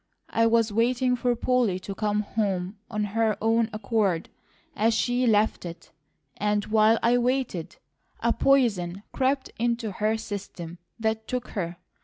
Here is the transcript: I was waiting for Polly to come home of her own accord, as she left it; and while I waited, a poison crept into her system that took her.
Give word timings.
I 0.31 0.47
was 0.47 0.71
waiting 0.73 1.15
for 1.15 1.35
Polly 1.35 1.77
to 1.81 1.93
come 1.93 2.21
home 2.21 2.79
of 2.89 3.03
her 3.03 3.37
own 3.39 3.69
accord, 3.71 4.29
as 4.75 4.95
she 4.95 5.27
left 5.27 5.63
it; 5.63 5.91
and 6.37 6.65
while 6.65 6.97
I 7.03 7.19
waited, 7.19 7.75
a 8.19 8.33
poison 8.33 9.03
crept 9.11 9.51
into 9.59 9.91
her 9.91 10.17
system 10.17 10.79
that 10.99 11.27
took 11.27 11.49
her. 11.49 11.77